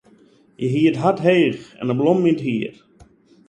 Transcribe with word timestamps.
Hja 0.59 0.67
hie 0.73 0.89
it 0.91 1.01
hart 1.03 1.19
heech 1.27 1.63
en 1.81 1.97
blommen 1.99 2.29
yn 2.29 2.33
it 2.37 2.41
hier. 2.47 2.75